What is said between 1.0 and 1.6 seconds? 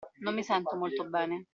bene.